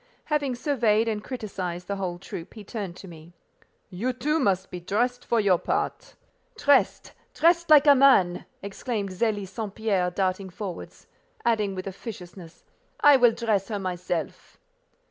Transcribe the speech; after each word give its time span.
Having 0.25 0.55
surveyed 0.55 1.07
and 1.07 1.23
criticized 1.23 1.87
the 1.87 1.97
whole 1.97 2.17
troop, 2.17 2.55
he 2.55 2.63
turned 2.63 2.95
to 2.95 3.07
me. 3.07 3.33
"You, 3.91 4.13
too, 4.13 4.39
must 4.39 4.71
be 4.71 4.79
dressed 4.79 5.23
for 5.23 5.39
your 5.39 5.59
part." 5.59 6.15
"Dressed—dressed 6.57 7.69
like 7.69 7.85
a 7.85 7.93
man!" 7.93 8.45
exclaimed 8.63 9.09
Zélie 9.09 9.47
St. 9.47 9.75
Pierre, 9.75 10.09
darting 10.09 10.49
forwards; 10.49 11.05
adding 11.45 11.75
with 11.75 11.85
officiousness, 11.85 12.63
"I 13.01 13.15
will 13.17 13.31
dress 13.33 13.67
her 13.67 13.77
myself." 13.77 14.57